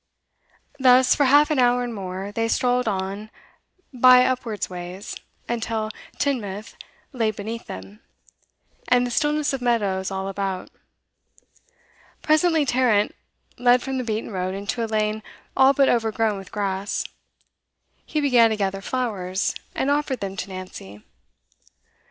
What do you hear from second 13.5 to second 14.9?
led from the beaten road into a